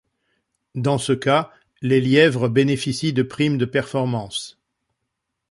Dans 0.73 0.97
ce 0.97 1.13
cas, 1.13 1.51
les 1.83 2.01
lièvres 2.01 2.49
bénéficient 2.49 3.13
de 3.13 3.21
primes 3.21 3.59
de 3.59 3.65
performance. 3.65 4.59